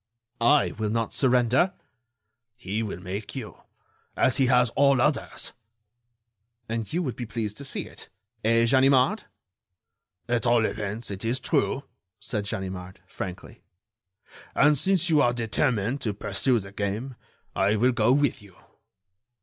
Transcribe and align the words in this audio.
"I 0.39 0.71
will 0.79 0.89
not 0.89 1.13
surrender." 1.13 1.73
"He 2.55 2.81
will 2.81 2.99
make 2.99 3.35
you, 3.35 3.61
as 4.17 4.37
he 4.37 4.47
has 4.47 4.71
all 4.71 4.99
others." 4.99 5.53
"And 6.67 6.91
you 6.91 7.03
would 7.03 7.15
be 7.15 7.27
pleased 7.27 7.57
to 7.57 7.63
see 7.65 7.85
it—eh, 7.85 8.65
Ganimard?" 8.65 9.25
"At 10.27 10.47
all 10.47 10.65
events, 10.65 11.11
it 11.11 11.23
is 11.23 11.39
true," 11.39 11.83
said 12.19 12.45
Ganimard, 12.47 12.99
frankly. 13.05 13.61
"And 14.55 14.75
since 14.75 15.11
you 15.11 15.21
are 15.21 15.33
determined 15.33 16.01
to 16.01 16.15
pursue 16.15 16.57
the 16.57 16.71
game, 16.71 17.15
I 17.55 17.75
will 17.75 17.91
go 17.91 18.11
with 18.11 18.41
you." 18.41 18.55